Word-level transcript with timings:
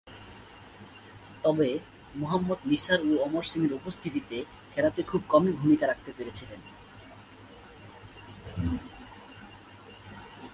তবে, 1.43 1.69
মোহাম্মদ 2.15 2.59
নিসার 2.65 2.99
ও 2.99 3.11
অমর 3.23 3.43
সিংয়ের 3.43 3.73
উপস্থিতিতে 3.73 4.37
খেলাতে 4.73 5.03
খুব 5.03 5.21
কমই 5.29 5.51
ভূমিকা 5.51 5.85
রাখতে 5.87 6.11
পেরেছিলেন। 6.17 6.59